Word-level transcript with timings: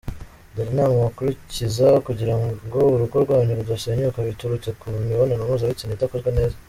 Dore 0.53 0.69
inama 0.73 0.97
wakurikiza 1.05 1.87
kugirango 2.05 2.77
urugo 2.93 3.15
rwanyu 3.23 3.59
rudasenyuka 3.59 4.19
biturutse 4.27 4.69
ku 4.79 4.85
mibonano 5.09 5.41
mpuzabitsina 5.47 5.93
itakozwe 5.95 6.29
neza. 6.37 6.57